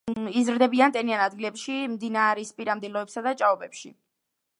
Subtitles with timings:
[0.39, 3.93] იზრდებიან ტენიან ადგილებში, მდინარისპირა მდელოებსა და ჭაობებში.